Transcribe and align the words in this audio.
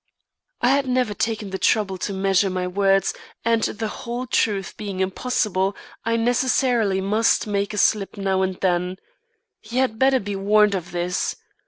I 0.63 0.69
had 0.71 0.87
never 0.87 1.13
taken 1.13 1.51
the 1.51 1.59
trouble 1.59 1.99
to 1.99 2.11
measure 2.11 2.49
my 2.49 2.65
words 2.65 3.13
and 3.45 3.61
the 3.61 3.87
whole 3.87 4.25
truth 4.25 4.75
being 4.75 4.99
impossible, 4.99 5.75
I 6.03 6.15
necessarily 6.15 7.01
must 7.01 7.45
make 7.45 7.71
a 7.71 7.77
slip 7.77 8.17
now 8.17 8.41
and 8.41 8.55
then. 8.61 8.97
He 9.59 9.77
had 9.77 9.99
better 9.99 10.19
be 10.19 10.35
warned 10.35 10.73
of 10.73 10.89
this. 10.91 11.35